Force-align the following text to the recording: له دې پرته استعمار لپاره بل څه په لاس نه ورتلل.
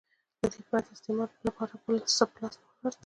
له 0.41 0.47
دې 0.53 0.61
پرته 0.69 0.89
استعمار 0.93 1.29
لپاره 1.47 1.73
بل 1.85 1.95
څه 2.15 2.23
په 2.31 2.37
لاس 2.41 2.55
نه 2.61 2.65
ورتلل. 2.71 2.95